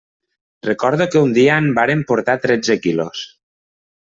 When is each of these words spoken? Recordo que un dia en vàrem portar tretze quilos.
Recordo 0.69 1.07
que 1.15 1.21
un 1.27 1.35
dia 1.35 1.59
en 1.65 1.69
vàrem 1.81 2.01
portar 2.13 2.37
tretze 2.47 2.79
quilos. 2.87 3.23